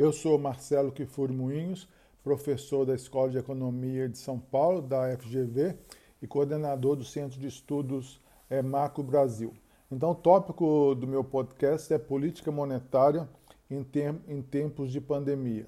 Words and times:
Eu 0.00 0.14
sou 0.14 0.38
Marcelo 0.38 0.90
Kifuri 0.90 1.30
Moinhos, 1.30 1.86
professor 2.24 2.86
da 2.86 2.94
Escola 2.94 3.28
de 3.28 3.36
Economia 3.36 4.08
de 4.08 4.16
São 4.16 4.38
Paulo, 4.38 4.80
da 4.80 5.14
FGV, 5.14 5.76
e 6.22 6.26
coordenador 6.26 6.96
do 6.96 7.04
Centro 7.04 7.38
de 7.38 7.46
Estudos 7.46 8.18
é, 8.48 8.62
Macro 8.62 9.04
Brasil. 9.04 9.52
Então, 9.92 10.12
o 10.12 10.14
tópico 10.14 10.94
do 10.94 11.06
meu 11.06 11.22
podcast 11.22 11.92
é 11.92 11.98
política 11.98 12.50
monetária 12.50 13.28
em, 13.70 13.86
em 14.26 14.40
tempos 14.40 14.90
de 14.90 15.02
pandemia. 15.02 15.66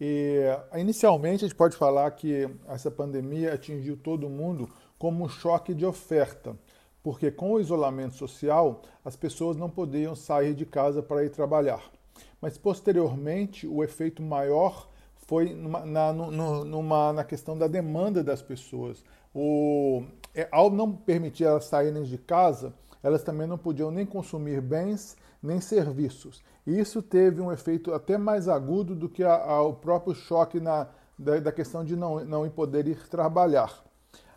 E, 0.00 0.40
inicialmente, 0.74 1.44
a 1.44 1.48
gente 1.48 1.54
pode 1.54 1.76
falar 1.76 2.10
que 2.12 2.48
essa 2.66 2.90
pandemia 2.90 3.52
atingiu 3.52 3.94
todo 3.94 4.30
mundo 4.30 4.70
como 4.98 5.22
um 5.22 5.28
choque 5.28 5.74
de 5.74 5.84
oferta, 5.84 6.56
porque 7.02 7.30
com 7.30 7.52
o 7.52 7.60
isolamento 7.60 8.14
social, 8.14 8.80
as 9.04 9.16
pessoas 9.16 9.54
não 9.54 9.68
podiam 9.68 10.14
sair 10.14 10.54
de 10.54 10.64
casa 10.64 11.02
para 11.02 11.26
ir 11.26 11.28
trabalhar. 11.28 11.99
Mas, 12.40 12.56
posteriormente, 12.56 13.66
o 13.66 13.84
efeito 13.84 14.22
maior 14.22 14.88
foi 15.26 15.54
numa, 15.54 15.84
na, 15.84 16.12
numa, 16.12 17.12
na 17.12 17.24
questão 17.24 17.56
da 17.56 17.66
demanda 17.66 18.22
das 18.24 18.42
pessoas. 18.42 19.04
O, 19.34 20.02
é, 20.34 20.48
ao 20.50 20.70
não 20.70 20.90
permitir 20.90 21.44
elas 21.44 21.66
saírem 21.66 22.02
de 22.02 22.18
casa, 22.18 22.74
elas 23.02 23.22
também 23.22 23.46
não 23.46 23.58
podiam 23.58 23.90
nem 23.90 24.04
consumir 24.04 24.60
bens 24.60 25.16
nem 25.42 25.60
serviços. 25.60 26.42
E 26.66 26.78
isso 26.78 27.02
teve 27.02 27.40
um 27.40 27.50
efeito 27.50 27.92
até 27.94 28.18
mais 28.18 28.48
agudo 28.48 28.94
do 28.94 29.08
que 29.08 29.24
a, 29.24 29.34
a, 29.34 29.62
o 29.62 29.72
próprio 29.72 30.14
choque 30.14 30.60
na, 30.60 30.88
da, 31.18 31.38
da 31.38 31.52
questão 31.52 31.84
de 31.84 31.96
não, 31.96 32.24
não 32.24 32.48
poder 32.50 32.86
ir 32.86 33.08
trabalhar. 33.08 33.82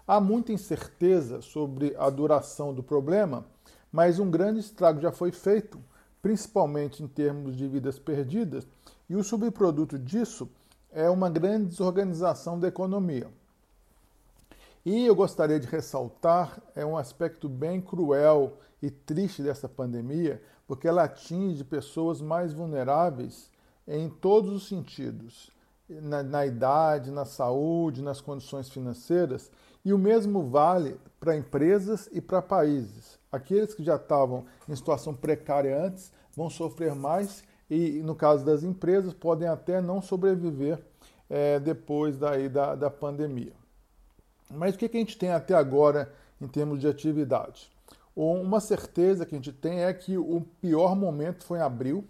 Há 0.08 0.20
muita 0.20 0.52
incerteza 0.52 1.42
sobre 1.42 1.96
a 1.98 2.10
duração 2.10 2.74
do 2.74 2.84
problema, 2.84 3.46
mas 3.92 4.20
um 4.20 4.30
grande 4.30 4.60
estrago 4.60 5.00
já 5.00 5.12
foi 5.12 5.32
feito, 5.32 5.80
principalmente 6.24 7.04
em 7.04 7.08
termos 7.08 7.54
de 7.58 7.68
vidas 7.68 8.00
perdidas, 8.00 8.66
e 9.10 9.16
o 9.16 9.24
subproduto 9.24 10.00
disso 10.00 10.50
é 10.90 11.10
uma 11.10 11.30
grande 11.30 11.68
desorganização 11.68 12.58
da 12.58 12.70
economia. 12.70 13.30
E 14.86 15.06
eu 15.06 15.14
gostaria 15.14 15.60
de 15.60 15.68
ressaltar 15.68 16.62
é 16.74 16.86
um 16.86 16.98
aspecto 16.98 17.50
bem 17.50 17.82
cruel 17.82 18.58
e 18.82 18.90
triste 18.90 19.44
dessa 19.44 19.68
pandemia, 19.68 20.42
porque 20.66 20.88
ela 20.88 21.04
atinge 21.04 21.62
pessoas 21.62 22.22
mais 22.22 22.54
vulneráveis 22.54 23.52
em 23.86 24.10
todos 24.10 24.54
os 24.54 24.68
sentidos, 24.70 25.52
na, 26.02 26.24
na 26.24 26.46
idade, 26.46 27.12
na 27.12 27.26
saúde, 27.26 28.02
nas 28.02 28.22
condições 28.22 28.70
financeiras, 28.70 29.52
e 29.86 29.94
o 29.94 29.98
mesmo 29.98 30.50
vale 30.50 31.00
para 31.20 31.36
empresas 31.36 32.10
e 32.12 32.22
para 32.22 32.42
países. 32.42 33.20
Aqueles 33.32 33.74
que 33.74 33.84
já 33.84 33.96
estavam 33.96 34.46
em 34.68 34.76
situação 34.76 35.14
precária 35.14 35.86
antes 35.86 36.12
vão 36.36 36.50
sofrer 36.50 36.96
mais 36.96 37.44
e, 37.70 38.02
no 38.04 38.16
caso 38.16 38.46
das 38.46 38.64
empresas, 38.64 39.14
podem 39.14 39.48
até 39.48 39.82
não 39.82 40.02
sobreviver 40.02 40.80
é, 41.30 41.60
depois 41.60 42.18
daí 42.18 42.48
da, 42.48 42.76
da 42.76 42.90
pandemia. 42.90 43.54
Mas 44.50 44.76
o 44.76 44.78
que, 44.78 44.88
que 44.88 44.98
a 44.98 45.00
gente 45.00 45.18
tem 45.18 45.32
até 45.32 45.54
agora 45.54 46.14
em 46.40 46.48
termos 46.48 46.80
de 46.80 46.88
atividade? 46.88 47.72
Uma 48.16 48.60
certeza 48.60 49.26
que 49.26 49.34
a 49.34 49.38
gente 49.38 49.52
tem 49.52 49.84
é 49.84 49.94
que 49.94 50.18
o 50.18 50.42
pior 50.62 50.96
momento 50.96 51.44
foi 51.44 51.58
em 51.58 51.62
abril 51.62 52.06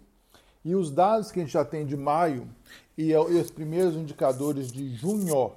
e 0.64 0.74
os 0.74 0.90
dados 0.90 1.30
que 1.30 1.40
a 1.40 1.42
gente 1.42 1.52
já 1.52 1.64
tem 1.64 1.84
de 1.84 1.96
maio 1.96 2.48
e 2.96 3.14
os 3.14 3.50
primeiros 3.50 3.96
indicadores 3.96 4.72
de 4.72 4.94
junho 4.94 5.52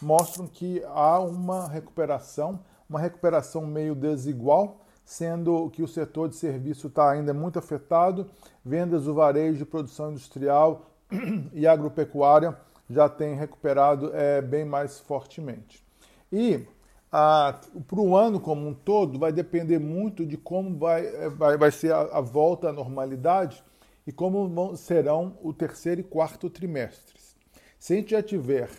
mostram 0.00 0.46
que 0.46 0.82
há 0.86 1.20
uma 1.20 1.68
recuperação, 1.68 2.60
uma 2.88 2.98
recuperação 2.98 3.66
meio 3.66 3.94
desigual, 3.94 4.80
sendo 5.04 5.70
que 5.70 5.82
o 5.82 5.88
setor 5.88 6.28
de 6.28 6.36
serviço 6.36 6.88
está 6.88 7.10
ainda 7.10 7.32
muito 7.32 7.58
afetado, 7.58 8.26
vendas 8.64 9.04
do 9.04 9.14
varejo 9.14 9.64
produção 9.66 10.10
industrial 10.10 10.86
e 11.52 11.66
agropecuária 11.66 12.56
já 12.90 13.08
têm 13.08 13.34
recuperado 13.34 14.10
é, 14.14 14.40
bem 14.40 14.64
mais 14.64 14.98
fortemente. 14.98 15.84
E 16.32 16.66
para 17.10 18.00
o 18.00 18.16
ano 18.16 18.38
como 18.38 18.66
um 18.66 18.74
todo 18.74 19.18
vai 19.18 19.32
depender 19.32 19.78
muito 19.78 20.26
de 20.26 20.36
como 20.36 20.78
vai, 20.78 21.06
é, 21.06 21.28
vai, 21.28 21.56
vai 21.56 21.70
ser 21.70 21.92
a, 21.92 22.00
a 22.00 22.20
volta 22.20 22.68
à 22.68 22.72
normalidade 22.72 23.62
e 24.08 24.12
como 24.12 24.74
serão 24.74 25.36
o 25.42 25.52
terceiro 25.52 26.00
e 26.00 26.02
quarto 26.04 26.48
trimestres. 26.48 27.36
Se 27.78 27.92
a 27.92 27.96
gente 27.96 28.12
já 28.12 28.22
tiver 28.22 28.70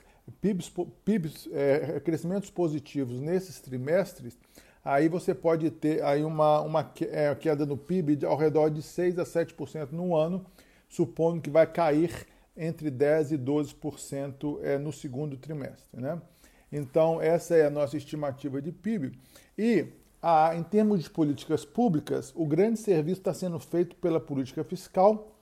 PIBs, 0.41 0.73
PIBs 1.05 1.47
é, 1.51 1.99
crescimentos 1.99 2.49
positivos 2.49 3.21
nesses 3.21 3.59
trimestres, 3.59 4.39
aí 4.83 5.07
você 5.07 5.35
pode 5.35 5.69
ter 5.69 6.03
aí 6.03 6.23
uma, 6.23 6.61
uma 6.61 6.93
é, 7.11 7.35
queda 7.35 7.63
no 7.63 7.77
PIB 7.77 8.25
ao 8.25 8.35
redor 8.35 8.69
de 8.69 8.81
6 8.81 9.19
a 9.19 9.23
7% 9.23 9.91
no 9.91 10.15
ano, 10.15 10.43
supondo 10.87 11.41
que 11.41 11.51
vai 11.51 11.67
cair 11.67 12.25
entre 12.57 12.89
10% 12.89 13.31
e 13.31 13.37
12% 13.37 14.59
é, 14.63 14.79
no 14.79 14.91
segundo 14.91 15.37
trimestre. 15.37 16.01
Né? 16.01 16.19
Então, 16.71 17.21
essa 17.21 17.55
é 17.55 17.67
a 17.67 17.69
nossa 17.69 17.95
estimativa 17.95 18.59
de 18.59 18.71
PIB. 18.71 19.11
E, 19.55 19.85
a, 20.21 20.55
em 20.55 20.63
termos 20.63 21.03
de 21.03 21.09
políticas 21.09 21.63
públicas, 21.65 22.33
o 22.35 22.45
grande 22.45 22.79
serviço 22.79 23.21
está 23.21 23.33
sendo 23.33 23.59
feito 23.59 23.95
pela 23.95 24.19
política 24.19 24.63
fiscal, 24.63 25.35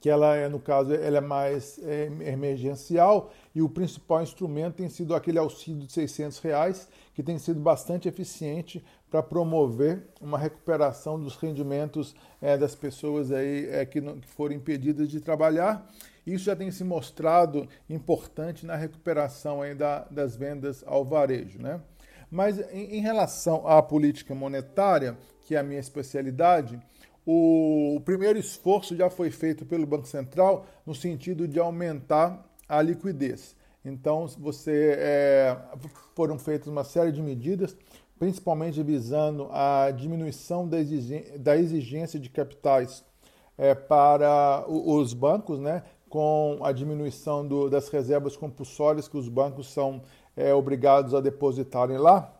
que 0.00 0.10
ela 0.10 0.36
é, 0.36 0.48
no 0.48 0.60
caso, 0.60 0.94
ela 0.94 1.18
é 1.18 1.20
mais 1.20 1.78
é, 1.82 2.06
emergencial 2.30 3.32
e 3.54 3.62
o 3.62 3.68
principal 3.68 4.22
instrumento 4.22 4.76
tem 4.76 4.88
sido 4.88 5.14
aquele 5.14 5.38
auxílio 5.38 5.86
de 5.86 5.92
600 5.92 6.38
reais, 6.38 6.88
que 7.14 7.22
tem 7.22 7.38
sido 7.38 7.58
bastante 7.58 8.06
eficiente 8.06 8.84
para 9.10 9.22
promover 9.22 10.06
uma 10.20 10.38
recuperação 10.38 11.18
dos 11.18 11.36
rendimentos 11.36 12.14
é, 12.40 12.56
das 12.56 12.74
pessoas 12.74 13.32
aí, 13.32 13.68
é, 13.70 13.86
que, 13.86 14.00
não, 14.00 14.20
que 14.20 14.28
foram 14.28 14.54
impedidas 14.54 15.08
de 15.08 15.20
trabalhar 15.20 15.88
isso 16.26 16.46
já 16.46 16.56
tem 16.56 16.70
se 16.72 16.82
mostrado 16.82 17.68
importante 17.88 18.66
na 18.66 18.74
recuperação 18.74 19.62
aí 19.62 19.74
da, 19.74 20.00
das 20.10 20.34
vendas 20.34 20.82
ao 20.84 21.04
varejo. 21.04 21.62
Né? 21.62 21.80
Mas 22.30 22.58
em, 22.72 22.96
em 22.96 23.00
relação 23.00 23.66
à 23.66 23.82
política 23.82 24.34
monetária, 24.34 25.16
que 25.42 25.54
é 25.54 25.58
a 25.58 25.62
minha 25.62 25.80
especialidade, 25.80 26.80
o, 27.24 27.96
o 27.96 28.00
primeiro 28.00 28.38
esforço 28.38 28.96
já 28.96 29.10
foi 29.10 29.30
feito 29.30 29.64
pelo 29.64 29.86
Banco 29.86 30.06
Central 30.06 30.66
no 30.84 30.94
sentido 30.94 31.46
de 31.48 31.58
aumentar 31.58 32.44
a 32.68 32.80
liquidez. 32.82 33.56
Então, 33.84 34.26
você 34.38 34.96
é, 34.98 35.56
foram 36.14 36.38
feitas 36.38 36.66
uma 36.66 36.82
série 36.82 37.12
de 37.12 37.22
medidas, 37.22 37.76
principalmente 38.18 38.82
visando 38.82 39.48
a 39.52 39.90
diminuição 39.90 40.66
da 40.68 40.78
exigência, 40.78 41.38
da 41.38 41.56
exigência 41.56 42.18
de 42.18 42.28
capitais 42.28 43.04
é, 43.56 43.74
para 43.74 44.64
os 44.68 45.14
bancos, 45.14 45.60
né? 45.60 45.82
com 46.08 46.60
a 46.62 46.72
diminuição 46.72 47.46
do, 47.46 47.68
das 47.68 47.88
reservas 47.88 48.36
compulsórias 48.36 49.08
que 49.08 49.16
os 49.16 49.28
bancos 49.28 49.72
são 49.72 50.02
é, 50.36 50.52
obrigados 50.52 51.14
a 51.14 51.20
depositarem 51.20 51.96
lá 51.96 52.32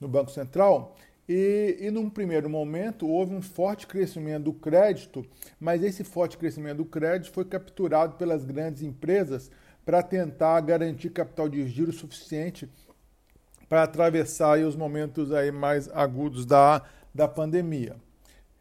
no 0.00 0.08
Banco 0.08 0.30
Central. 0.30 0.94
E, 1.28 1.76
e 1.80 1.90
num 1.90 2.10
primeiro 2.10 2.48
momento 2.48 3.06
houve 3.06 3.34
um 3.34 3.42
forte 3.42 3.86
crescimento 3.86 4.44
do 4.44 4.52
crédito, 4.52 5.24
mas 5.60 5.82
esse 5.82 6.02
forte 6.02 6.36
crescimento 6.36 6.78
do 6.78 6.84
crédito 6.84 7.32
foi 7.32 7.44
capturado 7.44 8.16
pelas 8.16 8.44
grandes 8.44 8.82
empresas 8.82 9.50
para 9.84 10.02
tentar 10.02 10.60
garantir 10.60 11.10
capital 11.10 11.48
de 11.48 11.66
giro 11.68 11.92
suficiente 11.92 12.68
para 13.68 13.84
atravessar 13.84 14.58
os 14.58 14.74
momentos 14.74 15.32
aí 15.32 15.52
mais 15.52 15.88
agudos 15.90 16.44
da, 16.44 16.82
da 17.14 17.28
pandemia. 17.28 17.96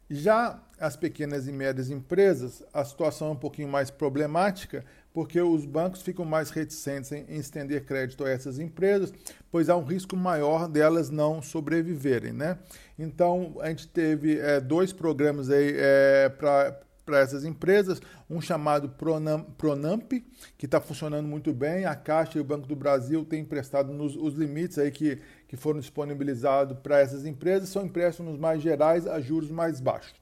Já 0.09 0.61
as 0.79 0.95
pequenas 0.95 1.47
e 1.47 1.51
médias 1.51 1.89
empresas, 1.89 2.63
a 2.73 2.85
situação 2.85 3.29
é 3.29 3.31
um 3.31 3.35
pouquinho 3.35 3.67
mais 3.67 3.89
problemática, 3.91 4.85
porque 5.13 5.41
os 5.41 5.65
bancos 5.65 6.01
ficam 6.01 6.25
mais 6.25 6.49
reticentes 6.49 7.11
em 7.11 7.37
estender 7.37 7.85
crédito 7.85 8.23
a 8.23 8.29
essas 8.29 8.59
empresas, 8.59 9.13
pois 9.51 9.69
há 9.69 9.75
um 9.75 9.83
risco 9.83 10.15
maior 10.15 10.67
delas 10.67 11.09
não 11.09 11.41
sobreviverem. 11.41 12.33
Né? 12.33 12.57
Então, 12.97 13.55
a 13.59 13.69
gente 13.69 13.87
teve 13.87 14.39
é, 14.39 14.59
dois 14.59 14.93
programas 14.93 15.49
aí 15.49 15.73
é, 15.75 16.29
para 16.29 16.79
para 17.09 17.21
essas 17.21 17.43
empresas, 17.43 17.99
um 18.29 18.39
chamado 18.39 18.87
Pronam, 18.87 19.41
Pronamp, 19.57 20.11
que 20.55 20.65
está 20.65 20.79
funcionando 20.79 21.27
muito 21.27 21.51
bem. 21.51 21.85
A 21.85 21.95
Caixa 21.95 22.37
e 22.37 22.41
o 22.41 22.43
Banco 22.43 22.67
do 22.67 22.75
Brasil 22.75 23.25
têm 23.25 23.41
emprestado 23.41 23.91
nos, 23.91 24.15
os 24.15 24.35
limites 24.35 24.77
aí 24.77 24.91
que, 24.91 25.19
que 25.47 25.57
foram 25.57 25.79
disponibilizados 25.79 26.77
para 26.83 26.99
essas 26.99 27.25
empresas, 27.25 27.69
são 27.69 27.83
empréstimos 27.83 28.37
mais 28.37 28.61
gerais 28.61 29.07
a 29.07 29.19
juros 29.19 29.49
mais 29.49 29.79
baixos. 29.79 30.13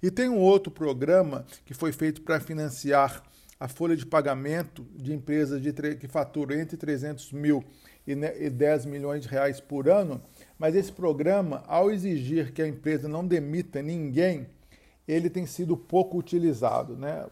E 0.00 0.08
tem 0.08 0.28
um 0.28 0.38
outro 0.38 0.70
programa 0.70 1.44
que 1.64 1.74
foi 1.74 1.90
feito 1.90 2.22
para 2.22 2.38
financiar 2.38 3.24
a 3.58 3.68
folha 3.68 3.96
de 3.96 4.04
pagamento 4.04 4.86
de 4.94 5.12
empresas 5.12 5.62
de 5.62 5.72
que 5.72 6.08
faturam 6.08 6.54
entre 6.54 6.76
300 6.76 7.32
mil 7.32 7.64
e 8.06 8.14
10 8.14 8.86
milhões 8.86 9.22
de 9.22 9.28
reais 9.28 9.60
por 9.60 9.88
ano, 9.88 10.22
mas 10.58 10.76
esse 10.76 10.92
programa, 10.92 11.64
ao 11.66 11.90
exigir 11.90 12.52
que 12.52 12.62
a 12.62 12.68
empresa 12.68 13.08
não 13.08 13.26
demita 13.26 13.82
ninguém, 13.82 14.46
ele 15.08 15.28
tem 15.28 15.46
sido 15.46 15.76
pouco 15.76 16.18
utilizado. 16.18 16.96
Né? 16.96 17.26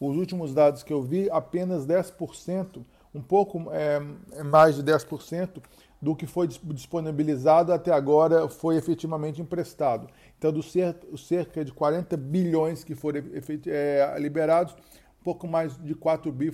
Os 0.00 0.16
últimos 0.16 0.54
dados 0.54 0.82
que 0.82 0.92
eu 0.92 1.02
vi, 1.02 1.28
apenas 1.30 1.86
10%, 1.86 2.82
um 3.14 3.22
pouco 3.22 3.70
é 3.70 4.42
mais 4.42 4.76
de 4.76 4.82
10% 4.82 5.62
do 6.00 6.14
que 6.14 6.26
foi 6.26 6.46
disponibilizado 6.46 7.72
até 7.72 7.90
agora 7.90 8.48
foi 8.48 8.76
efetivamente 8.76 9.40
emprestado. 9.40 10.08
Então, 10.36 10.52
dos 10.52 10.70
cerca 10.70 11.64
de 11.64 11.72
40 11.72 12.16
bilhões 12.16 12.84
que 12.84 12.94
foram 12.94 13.22
é, 13.66 14.14
liberados, 14.18 14.76
pouco 15.24 15.48
mais 15.48 15.76
de 15.78 15.94
4 15.94 16.30
bi 16.30 16.52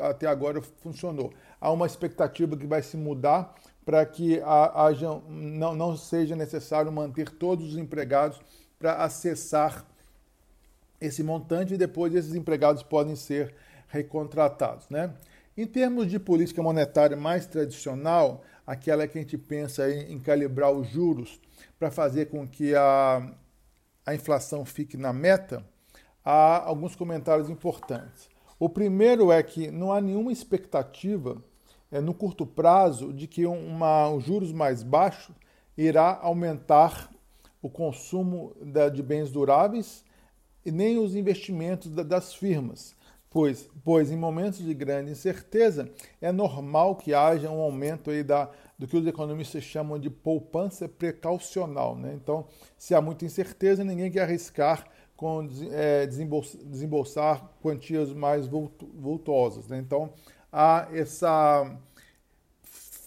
até 0.00 0.26
agora 0.26 0.60
funcionou. 0.60 1.32
Há 1.58 1.72
uma 1.72 1.86
expectativa 1.86 2.54
que 2.56 2.66
vai 2.66 2.82
se 2.82 2.96
mudar 2.96 3.54
para 3.84 4.04
que 4.04 4.40
haja, 4.44 5.20
não, 5.26 5.74
não 5.74 5.96
seja 5.96 6.36
necessário 6.36 6.92
manter 6.92 7.30
todos 7.30 7.72
os 7.72 7.78
empregados 7.78 8.38
para 8.78 9.02
acessar 9.02 9.86
esse 11.00 11.22
montante 11.22 11.74
e 11.74 11.78
depois 11.78 12.14
esses 12.14 12.34
empregados 12.34 12.82
podem 12.82 13.16
ser 13.16 13.54
recontratados. 13.88 14.86
Né? 14.90 15.12
Em 15.56 15.66
termos 15.66 16.06
de 16.06 16.18
política 16.20 16.62
monetária 16.62 17.16
mais 17.16 17.46
tradicional, 17.46 18.44
aquela 18.66 19.08
que 19.08 19.18
a 19.18 19.22
gente 19.22 19.38
pensa 19.38 19.90
em, 19.90 20.12
em 20.12 20.18
calibrar 20.20 20.70
os 20.70 20.88
juros 20.88 21.40
para 21.78 21.90
fazer 21.90 22.26
com 22.26 22.46
que 22.46 22.74
a, 22.74 23.34
a 24.04 24.14
inflação 24.14 24.64
fique 24.64 24.98
na 24.98 25.12
meta, 25.12 25.64
há 26.24 26.64
alguns 26.64 26.94
comentários 26.94 27.48
importantes. 27.48 28.28
O 28.58 28.68
primeiro 28.68 29.32
é 29.32 29.42
que 29.42 29.70
não 29.70 29.92
há 29.92 30.00
nenhuma 30.00 30.32
expectativa 30.32 31.42
é, 31.90 32.00
no 32.00 32.14
curto 32.14 32.46
prazo 32.46 33.12
de 33.12 33.26
que 33.26 33.46
uma, 33.46 34.08
os 34.10 34.24
juros 34.24 34.52
mais 34.52 34.82
baixos 34.82 35.34
irá 35.76 36.18
aumentar 36.20 37.10
o 37.62 37.68
consumo 37.68 38.54
da, 38.60 38.88
de 38.88 39.02
bens 39.02 39.30
duráveis 39.30 40.04
e 40.64 40.70
nem 40.70 40.98
os 40.98 41.14
investimentos 41.14 41.90
da, 41.90 42.02
das 42.02 42.34
firmas, 42.34 42.94
pois, 43.30 43.68
pois 43.84 44.10
em 44.10 44.16
momentos 44.16 44.58
de 44.58 44.74
grande 44.74 45.10
incerteza 45.10 45.90
é 46.20 46.30
normal 46.30 46.96
que 46.96 47.14
haja 47.14 47.50
um 47.50 47.60
aumento 47.60 48.10
aí 48.10 48.22
da, 48.22 48.50
do 48.78 48.86
que 48.86 48.96
os 48.96 49.06
economistas 49.06 49.62
chamam 49.62 49.98
de 49.98 50.10
poupança 50.10 50.88
precaucional. 50.88 51.96
Né? 51.96 52.12
Então, 52.14 52.46
se 52.78 52.94
há 52.94 53.00
muita 53.00 53.24
incerteza, 53.24 53.84
ninguém 53.84 54.10
quer 54.10 54.22
arriscar 54.22 54.86
com 55.20 55.46
é, 55.70 56.06
desembolsar, 56.06 56.62
desembolsar 56.64 57.50
quantias 57.60 58.10
mais 58.10 58.46
vultuosas. 58.46 59.68
Né? 59.68 59.76
Então, 59.76 60.14
há 60.50 60.88
essa 60.94 61.78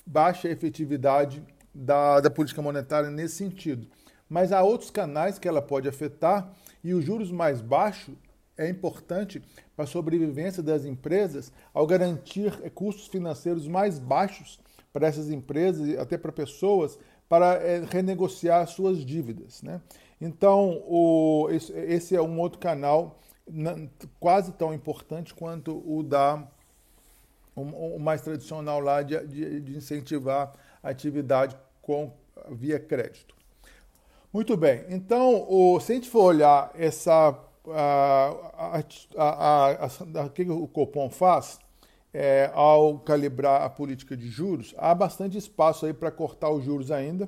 baixa 0.06 0.48
efetividade 0.48 1.44
da, 1.74 2.19
da 2.19 2.30
política 2.30 2.62
monetária 2.62 3.10
nesse 3.10 3.38
sentido. 3.38 3.88
Mas 4.30 4.51
há 4.51 4.62
outros 4.62 4.92
canais 4.92 5.39
que 5.39 5.48
ela 5.48 5.60
pode 5.60 5.89
afetar 5.89 6.54
e 6.83 6.94
os 6.94 7.04
juros 7.04 7.31
mais 7.31 7.62
baixos 7.62 8.13
é 8.56 8.69
importante 8.69 9.42
para 9.75 9.86
a 9.86 9.88
sobrevivência 9.88 10.62
das 10.62 10.86
empresas 10.86 11.51
ao 11.74 11.88
garantir 11.88 12.51
custos 12.75 13.07
financeiros 13.07 13.68
mais 13.68 13.98
baixos 13.98 14.59
para 14.94 15.07
essas 15.07 15.31
empresas 15.31 15.88
e 15.88 15.98
até 15.98 16.16
para 16.16 16.31
pessoas 16.31 17.00
para 17.27 17.56
é, 17.56 17.83
renegociar 17.83 18.68
suas 18.68 19.04
dívidas. 19.04 19.63
Né? 19.63 19.81
Então, 20.24 20.81
o, 20.88 21.50
esse 21.50 22.16
é 22.16 22.22
um 22.22 22.40
outro 22.40 22.58
canal 22.58 23.20
quase 24.22 24.54
tão 24.54 24.74
importante 24.74 25.34
quanto 25.34 25.84
o 25.86 26.02
da 26.02 26.48
o, 27.54 28.00
mais 28.00 28.22
tradicional 28.22 28.80
lá 28.80 29.02
de, 29.02 29.20
de, 29.28 29.60
de 29.60 29.75
incentivar 29.75 30.54
a 30.81 30.90
atividade 30.90 31.58
com 31.81 32.14
via 32.50 32.80
crédito. 32.80 33.36
Muito 34.31 34.56
bem, 34.56 34.86
então 34.88 35.46
o, 35.50 35.78
se 35.81 35.92
a 35.92 35.96
gente 35.96 36.10
for 36.10 36.24
olhar 36.24 36.72
essa 36.74 37.38
o 40.26 40.30
que 40.30 40.44
o 40.50 40.68
Copom 40.68 41.10
faz 41.10 41.60
é, 42.14 42.50
ao 42.54 42.98
calibrar 43.00 43.62
a 43.62 43.69
política 43.69 44.16
de 44.16 44.30
juros, 44.30 44.74
há 44.78 44.96
bastante 44.96 45.38
espaço 45.38 45.86
aí 45.86 45.94
para 45.94 46.12
cortar 46.12 46.50
os 46.50 46.64
juros 46.64 46.92
ainda, 46.92 47.28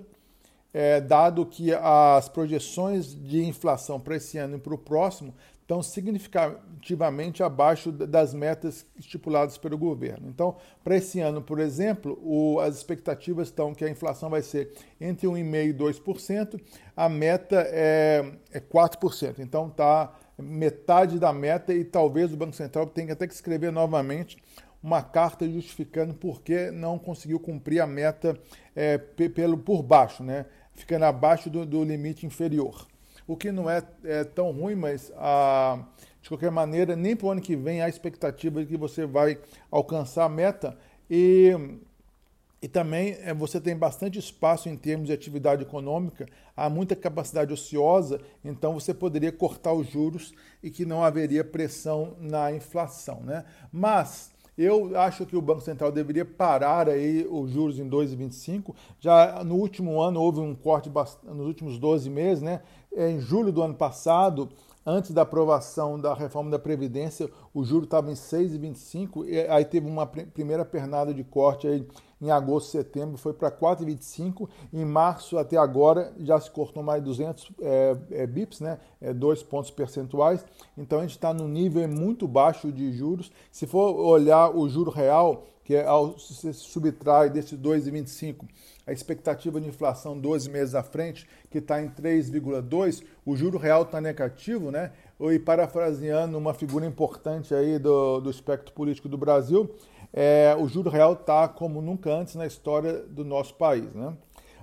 é, 0.77 0.99
dado 0.99 1.45
que 1.45 1.73
as 1.73 2.27
projeções 2.27 3.15
de 3.15 3.41
inflação 3.45 3.97
para 3.97 4.17
esse 4.17 4.37
ano 4.37 4.57
e 4.57 4.59
para 4.59 4.73
o 4.73 4.77
próximo 4.77 5.33
estão 5.61 5.81
significativamente 5.81 7.41
abaixo 7.41 7.93
das 7.93 8.33
metas 8.33 8.85
estipuladas 8.99 9.57
pelo 9.57 9.77
governo. 9.77 10.27
Então, 10.27 10.57
para 10.83 10.97
esse 10.97 11.21
ano, 11.21 11.41
por 11.41 11.59
exemplo, 11.59 12.19
o, 12.21 12.59
as 12.59 12.75
expectativas 12.75 13.47
estão 13.47 13.73
que 13.73 13.85
a 13.85 13.89
inflação 13.89 14.29
vai 14.29 14.41
ser 14.41 14.73
entre 14.99 15.25
1,5% 15.27 15.69
e 15.69 15.73
2%, 15.73 16.61
a 16.95 17.07
meta 17.07 17.65
é, 17.69 18.33
é 18.51 18.59
4%. 18.59 19.39
Então, 19.39 19.67
está 19.67 20.13
metade 20.37 21.17
da 21.17 21.31
meta 21.31 21.73
e 21.73 21.85
talvez 21.85 22.33
o 22.33 22.37
Banco 22.37 22.53
Central 22.53 22.85
tenha 22.87 23.13
até 23.13 23.25
que 23.25 23.33
escrever 23.33 23.71
novamente 23.71 24.37
uma 24.85 25.01
carta 25.01 25.49
justificando 25.49 26.13
por 26.13 26.41
que 26.41 26.69
não 26.71 26.99
conseguiu 26.99 27.39
cumprir 27.39 27.79
a 27.79 27.87
meta 27.87 28.39
é, 28.75 28.97
pelo, 28.97 29.57
por 29.57 29.81
baixo, 29.81 30.23
né? 30.23 30.45
ficando 30.73 31.05
abaixo 31.05 31.49
do, 31.49 31.65
do 31.65 31.83
limite 31.83 32.25
inferior 32.25 32.85
o 33.27 33.35
que 33.35 33.51
não 33.51 33.69
é, 33.69 33.83
é 34.03 34.23
tão 34.23 34.51
ruim, 34.51 34.75
mas 34.75 35.11
ah, 35.17 35.83
de 36.21 36.29
qualquer 36.29 36.51
maneira, 36.51 36.95
nem 36.95 37.15
para 37.15 37.27
o 37.27 37.31
ano 37.31 37.41
que 37.41 37.55
vem 37.55 37.81
há 37.81 37.89
expectativa 37.89 38.61
de 38.61 38.67
que 38.67 38.77
você 38.77 39.05
vai 39.05 39.39
alcançar 39.71 40.25
a 40.25 40.29
meta. 40.29 40.77
E, 41.09 41.51
e 42.61 42.67
também 42.67 43.17
é, 43.21 43.33
você 43.33 43.59
tem 43.59 43.75
bastante 43.75 44.19
espaço 44.19 44.69
em 44.69 44.77
termos 44.77 45.07
de 45.07 45.13
atividade 45.13 45.63
econômica, 45.63 46.27
há 46.55 46.69
muita 46.69 46.95
capacidade 46.95 47.51
ociosa, 47.51 48.21
então 48.43 48.73
você 48.73 48.93
poderia 48.93 49.31
cortar 49.31 49.73
os 49.73 49.87
juros 49.87 50.33
e 50.61 50.69
que 50.69 50.85
não 50.85 51.03
haveria 51.03 51.43
pressão 51.43 52.15
na 52.19 52.51
inflação. 52.51 53.21
Né? 53.21 53.43
Mas 53.71 54.31
eu 54.57 54.97
acho 54.97 55.25
que 55.25 55.35
o 55.35 55.41
Banco 55.41 55.61
Central 55.61 55.91
deveria 55.91 56.23
parar 56.23 56.87
aí 56.87 57.27
os 57.29 57.51
juros 57.51 57.77
em 57.77 57.89
2,25. 57.89 58.73
Já 58.99 59.43
no 59.43 59.55
último 59.55 60.01
ano 60.01 60.21
houve 60.21 60.39
um 60.39 60.55
corte 60.55 60.89
nos 61.23 61.45
últimos 61.45 61.77
12 61.77 62.09
meses, 62.09 62.41
né? 62.41 62.61
É, 62.93 63.11
em 63.11 63.19
julho 63.19 63.51
do 63.51 63.61
ano 63.61 63.73
passado, 63.73 64.49
antes 64.85 65.11
da 65.11 65.23
aprovação 65.23 65.99
da 65.99 66.13
reforma 66.13 66.49
da 66.49 66.59
Previdência, 66.59 67.29
o 67.53 67.63
juro 67.63 67.83
estava 67.83 68.11
em 68.11 68.15
6,25, 68.15 69.25
e 69.27 69.39
aí 69.41 69.65
teve 69.65 69.87
uma 69.87 70.05
primeira 70.05 70.63
pernada 70.63 71.13
de 71.13 71.23
corte 71.23 71.67
aí 71.67 71.85
em 72.25 72.31
agosto, 72.31 72.71
setembro, 72.71 73.17
foi 73.17 73.33
para 73.33 73.51
4,25, 73.51 74.49
em 74.73 74.83
março 74.83 75.37
até 75.37 75.57
agora 75.57 76.11
já 76.19 76.39
se 76.39 76.49
cortou 76.49 76.81
mais 76.81 77.03
200 77.03 77.51
é, 77.61 77.97
é, 78.11 78.27
bips, 78.27 78.59
né, 78.59 78.79
é, 78.99 79.13
dois 79.13 79.43
pontos 79.43 79.69
percentuais, 79.69 80.43
então 80.75 80.99
a 80.99 81.01
gente 81.03 81.11
está 81.11 81.33
no 81.33 81.47
nível 81.47 81.87
muito 81.87 82.27
baixo 82.27 82.71
de 82.71 82.91
juros. 82.91 83.31
Se 83.51 83.67
for 83.67 83.95
olhar 83.95 84.49
o 84.49 84.67
juro 84.67 84.89
real, 84.89 85.45
que 85.63 85.75
é 85.75 85.85
ao 85.85 86.17
se 86.17 86.53
subtrai 86.53 87.29
desse 87.29 87.57
2,25, 87.57 88.45
a 88.87 88.91
expectativa 88.91 89.59
de 89.59 89.67
inflação 89.67 90.17
12 90.17 90.49
meses 90.49 90.75
à 90.75 90.83
frente, 90.83 91.27
que 91.49 91.57
está 91.57 91.81
em 91.81 91.89
3,2, 91.89 93.03
o 93.25 93.35
juro 93.35 93.57
real 93.57 93.81
está 93.81 93.99
negativo, 93.99 94.69
né? 94.69 94.91
E 95.19 95.39
parafraseando 95.39 96.37
uma 96.37 96.53
figura 96.53 96.85
importante 96.85 97.55
aí 97.55 97.79
do, 97.79 98.19
do 98.19 98.29
espectro 98.29 98.73
político 98.73 99.09
do 99.09 99.17
Brasil, 99.17 99.69
é, 100.17 100.55
o 100.57 100.65
juro 100.69 100.89
real 100.89 101.11
está 101.11 101.45
como 101.45 101.81
nunca 101.81 102.09
antes 102.09 102.35
na 102.35 102.47
história 102.47 103.01
do 103.01 103.25
nosso 103.25 103.53
país, 103.55 103.93
né? 103.93 104.15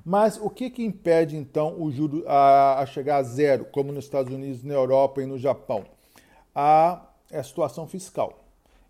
Mas 0.03 0.39
o 0.41 0.49
que, 0.49 0.71
que 0.71 0.83
impede 0.83 1.37
então 1.37 1.79
o 1.79 1.93
juro 1.93 2.25
a, 2.27 2.81
a 2.81 2.87
chegar 2.87 3.19
a 3.19 3.23
zero, 3.23 3.67
como 3.67 3.93
nos 3.93 4.05
Estados 4.05 4.33
Unidos, 4.33 4.65
na 4.65 4.73
Europa 4.73 5.23
e 5.23 5.27
no 5.27 5.39
Japão? 5.39 5.85
A, 6.55 7.07
é 7.31 7.39
a 7.39 7.45
situação 7.45 7.87
fiscal. 7.87 8.43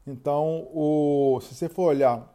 Então, 0.06 0.68
o, 0.72 1.40
se 1.42 1.52
você 1.52 1.68
for 1.68 1.88
olhar, 1.88 2.32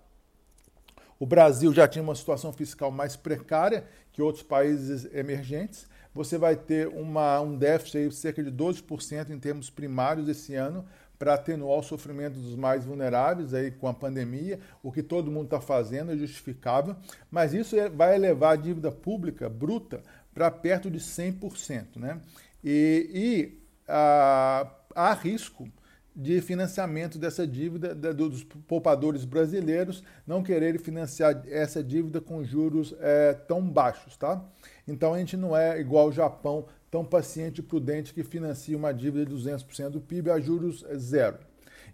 o 1.18 1.26
Brasil 1.26 1.74
já 1.74 1.88
tinha 1.88 2.04
uma 2.04 2.14
situação 2.14 2.52
fiscal 2.52 2.92
mais 2.92 3.16
precária 3.16 3.86
que 4.12 4.22
outros 4.22 4.44
países 4.44 5.08
emergentes. 5.14 5.88
Você 6.14 6.38
vai 6.38 6.56
ter 6.56 6.88
uma, 6.88 7.40
um 7.40 7.56
déficit 7.56 8.10
de 8.10 8.16
cerca 8.16 8.44
de 8.44 8.52
12% 8.52 9.30
em 9.30 9.40
termos 9.40 9.70
primários 9.70 10.28
esse 10.28 10.54
ano 10.54 10.86
para 11.18 11.34
atenuar 11.34 11.80
o 11.80 11.84
sofrimento 11.84 12.40
dos 12.40 12.56
mais 12.56 12.86
vulneráveis 12.86 13.54
aí 13.54 13.72
com 13.72 13.88
a 13.88 13.94
pandemia, 13.94 14.60
o 14.84 14.92
que 14.92 15.02
todo 15.02 15.32
mundo 15.32 15.46
está 15.46 15.60
fazendo 15.60 16.12
é 16.12 16.18
justificável, 16.18 16.96
mas 17.30 17.54
isso 17.54 17.76
é, 17.76 17.90
vai 17.90 18.16
elevar 18.16 18.54
a 18.54 18.56
dívida 18.56 18.92
pública 18.92 19.50
bruta 19.50 20.02
para 20.34 20.52
perto 20.52 20.92
de 20.92 21.00
100%. 21.00 21.98
Né? 21.98 22.20
E, 22.64 23.10
e 23.14 23.68
há 23.88 25.14
risco 25.14 25.68
de 26.16 26.42
financiamento 26.42 27.20
dessa 27.20 27.46
dívida 27.46 27.94
dos 27.94 28.44
poupadores 28.44 29.24
brasileiros 29.24 30.04
não 30.26 30.42
quererem 30.42 30.80
financiar 30.80 31.44
essa 31.48 31.84
dívida 31.84 32.20
com 32.20 32.44
juros 32.44 32.96
é, 33.00 33.34
tão 33.34 33.62
baixos, 33.62 34.18
tá? 34.18 34.44
Então 34.88 35.14
a 35.14 35.20
gente 35.20 35.38
não 35.38 35.56
é 35.56 35.80
igual 35.80 36.08
o 36.08 36.12
Japão, 36.12 36.66
tão 36.90 37.04
paciente 37.04 37.62
prudente 37.62 38.14
que 38.14 38.24
financia 38.24 38.78
uma 38.78 38.94
dívida 38.94 39.26
de 39.26 39.36
200% 39.36 39.90
do 39.90 40.02
PIB 40.02 40.32
a 40.32 40.40
juros 40.40 40.86
zero. 40.96 41.38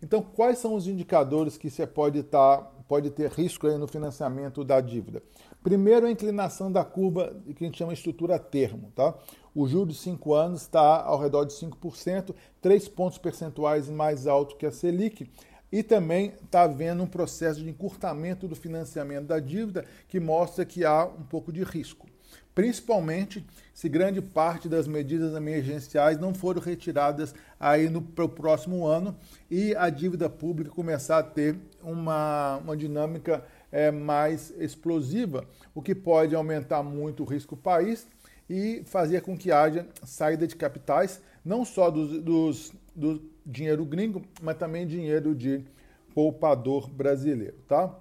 Então, 0.02 0.22
quais 0.22 0.58
são 0.58 0.76
os 0.76 0.88
indicadores 0.88 1.58
que 1.58 1.70
você 1.70 1.88
pode, 1.88 2.22
tá, 2.24 2.58
pode 2.90 3.10
ter 3.10 3.32
risco 3.32 3.68
no 3.78 3.88
financiamento 3.88 4.64
da 4.64 4.82
dívida? 4.82 5.24
Primeiro, 5.64 6.06
a 6.06 6.12
inclinação 6.12 6.70
da 6.70 6.84
curva 6.84 7.34
que 7.56 7.64
a 7.64 7.68
gente 7.68 7.78
chama 7.78 7.94
estrutura 7.94 8.38
termo. 8.38 8.92
Tá? 8.94 9.16
O 9.56 9.66
juro 9.66 9.92
de 9.92 9.96
5 9.96 10.34
anos 10.34 10.64
está 10.64 11.02
ao 11.02 11.18
redor 11.18 11.46
de 11.46 11.54
5%, 11.54 12.36
3 12.62 12.88
pontos 12.90 13.18
percentuais 13.18 13.90
mais 13.90 14.28
alto 14.28 14.58
que 14.58 14.66
a 14.66 14.72
Selic. 14.72 15.32
E 15.72 15.82
também 15.82 16.34
está 16.44 16.64
havendo 16.64 17.02
um 17.02 17.08
processo 17.08 17.62
de 17.62 17.70
encurtamento 17.70 18.48
do 18.48 18.56
financiamento 18.56 19.28
da 19.28 19.40
dívida 19.40 19.86
que 20.08 20.20
mostra 20.20 20.66
que 20.66 20.84
há 20.84 21.06
um 21.06 21.24
pouco 21.24 21.52
de 21.52 21.64
risco. 21.64 22.08
Principalmente 22.56 23.46
se 23.74 23.90
grande 23.90 24.22
parte 24.22 24.70
das 24.70 24.88
medidas 24.88 25.36
emergenciais 25.36 26.20
não 26.20 26.34
foram 26.34 26.62
retiradas 26.62 27.34
aí 27.60 27.90
no 27.90 28.02
próximo 28.02 28.86
ano 28.86 29.16
e 29.50 29.76
a 29.76 29.90
dívida 29.90 30.30
pública 30.30 30.70
começar 30.70 31.20
a 31.20 31.24
ter 31.24 31.56
uma, 31.82 32.58
uma 32.58 32.78
dinâmica 32.78 33.44
é, 33.72 33.90
mais 33.90 34.54
explosiva, 34.60 35.48
o 35.74 35.82
que 35.82 35.96
pode 35.96 36.36
aumentar 36.36 36.84
muito 36.84 37.24
o 37.24 37.26
risco 37.26 37.58
país 37.58 38.08
e 38.50 38.84
fazer 38.86 39.22
com 39.22 39.38
que 39.38 39.52
haja 39.52 39.88
saída 40.04 40.46
de 40.46 40.56
capitais, 40.56 41.22
não 41.44 41.66
só 41.66 41.90
dos, 41.90 42.22
dos, 42.22 42.74
do 42.96 43.22
dinheiro 43.46 43.84
gringo, 43.84 44.22
mas 44.42 44.58
também 44.58 44.86
dinheiro 44.86 45.34
de 45.34 45.66
poupador 46.14 46.88
brasileiro, 46.90 47.56
tá? 47.68 47.94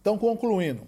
Então, 0.00 0.16
concluindo, 0.16 0.86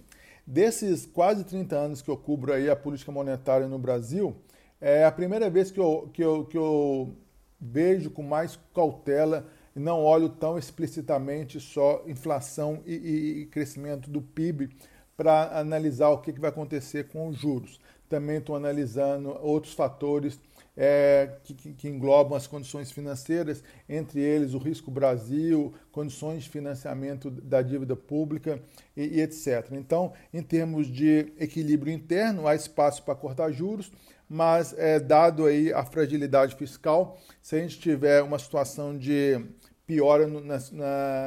desses 0.50 1.06
quase 1.06 1.44
30 1.44 1.76
anos 1.76 2.02
que 2.02 2.10
eu 2.10 2.16
cubro 2.16 2.52
aí 2.52 2.68
a 2.68 2.74
política 2.74 3.12
monetária 3.12 3.68
no 3.68 3.78
Brasil, 3.78 4.34
é 4.80 5.04
a 5.04 5.12
primeira 5.12 5.48
vez 5.48 5.70
que 5.70 5.78
eu, 5.78 6.10
que 6.12 6.24
eu, 6.24 6.44
que 6.44 6.58
eu 6.58 7.14
vejo 7.60 8.10
com 8.10 8.22
mais 8.22 8.58
cautela 8.74 9.46
e 9.76 9.78
não 9.78 10.02
olho 10.02 10.28
tão 10.28 10.58
explicitamente 10.58 11.60
só 11.60 12.02
inflação 12.04 12.82
e, 12.84 12.94
e, 13.42 13.46
crescimento 13.46 14.10
do 14.10 14.20
PIB 14.20 14.70
para 15.16 15.56
analisar 15.56 16.08
o 16.08 16.18
que, 16.18 16.32
que 16.32 16.40
vai 16.40 16.50
acontecer 16.50 17.06
com 17.08 17.28
os 17.28 17.36
juros. 17.36 17.78
Também 18.08 18.38
estou 18.38 18.56
analisando 18.56 19.30
outros 19.40 19.72
fatores 19.72 20.40
é, 20.76 21.30
que, 21.42 21.54
que, 21.54 21.88
englobam 21.88 22.36
as 22.36 22.46
condições 22.46 22.90
financeiras, 22.90 23.62
entre 23.88 24.20
eles 24.20 24.54
o 24.54 24.58
risco 24.58 24.90
Brasil, 24.90 25.74
condições 25.90 26.44
de 26.44 26.48
financiamento 26.48 27.30
da 27.30 27.60
dívida 27.62 27.96
pública 27.96 28.62
e, 28.96 29.18
e 29.18 29.20
etc. 29.20 29.68
Então, 29.72 30.12
em 30.32 30.42
termos 30.42 30.86
de 30.86 31.32
equilíbrio 31.38 31.92
interno, 31.92 32.46
há 32.46 32.54
espaço 32.54 33.02
para 33.02 33.14
cortar 33.14 33.50
juros, 33.50 33.92
mas 34.28 34.72
é, 34.78 35.00
dado 35.00 35.44
aí 35.44 35.72
a 35.72 35.84
fragilidade 35.84 36.54
fiscal, 36.54 37.18
se 37.42 37.56
a 37.56 37.58
gente 37.58 37.80
tiver 37.80 38.22
uma 38.22 38.38
situação 38.38 38.96
de 38.96 39.44
piora 39.90 40.24
na, 40.28 40.56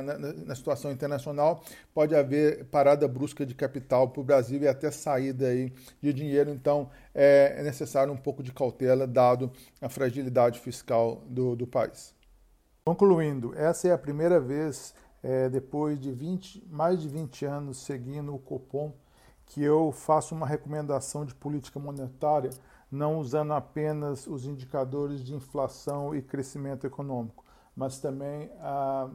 na, 0.04 0.18
na, 0.46 0.56
situação 0.56 0.90
internacional, 0.90 1.62
pode 1.94 2.16
haver 2.16 2.64
parada 2.68 3.06
brusca 3.10 3.46
de 3.46 3.54
capital 3.54 4.08
para 4.08 4.22
o 4.22 4.24
Brasil 4.24 4.62
e 4.62 4.68
até 4.70 4.90
saída 4.90 5.48
aí 5.48 5.74
de 6.02 6.14
dinheiro. 6.14 6.50
Então, 6.50 6.90
é, 7.14 7.56
é 7.58 7.64
necessário 7.64 8.14
um 8.14 8.18
pouco 8.18 8.42
de 8.42 8.54
cautela, 8.54 9.06
dado 9.06 9.52
a 9.82 9.90
fragilidade 9.90 10.62
fiscal 10.62 11.22
do, 11.28 11.58
do 11.58 11.68
país. 11.68 12.16
Concluindo, 12.86 13.54
essa 13.54 13.90
é 13.90 13.92
a 13.92 13.98
primeira 13.98 14.40
vez, 14.40 14.96
é, 15.22 15.50
depois 15.50 16.00
de 16.00 16.14
20, 16.14 16.66
mais 16.72 17.02
de 17.02 17.10
20 17.10 17.44
anos 17.44 17.84
seguindo 17.84 18.34
o 18.34 18.40
Copom, 18.40 18.94
que 19.46 19.62
eu 19.62 19.92
faço 19.92 20.34
uma 20.34 20.48
recomendação 20.48 21.26
de 21.26 21.36
política 21.36 21.82
monetária, 21.82 22.52
não 22.90 23.18
usando 23.18 23.52
apenas 23.52 24.26
os 24.26 24.46
indicadores 24.46 25.22
de 25.22 25.36
inflação 25.36 26.16
e 26.16 26.22
crescimento 26.22 26.88
econômico 26.88 27.43
mas 27.76 28.00
também 28.00 28.52
ah, 28.60 29.10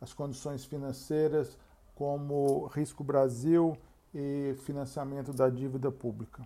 as 0.00 0.12
condições 0.12 0.64
financeiras, 0.64 1.58
como 1.94 2.66
risco 2.66 3.04
Brasil 3.04 3.76
e 4.14 4.54
financiamento 4.64 5.32
da 5.32 5.48
dívida 5.48 5.90
pública. 5.90 6.42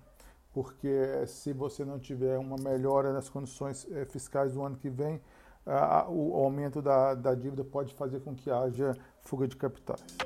Porque 0.52 1.26
se 1.26 1.52
você 1.52 1.85
não 1.85 1.99
tiver 1.99 2.38
uma 2.38 2.56
melhora 2.56 3.12
nas 3.12 3.28
condições 3.28 3.87
eh, 3.90 4.04
fiscais 4.06 4.54
do 4.54 4.62
ano 4.62 4.76
que 4.76 4.88
vem, 4.88 5.20
ah, 5.66 6.06
o 6.08 6.35
aumento 6.35 6.80
da, 6.80 7.14
da 7.14 7.35
dívida 7.35 7.64
pode 7.64 7.94
fazer 7.94 8.20
com 8.20 8.35
que 8.35 8.50
haja 8.50 8.96
fuga 9.23 9.49
de 9.49 9.56
capitais. 9.56 10.16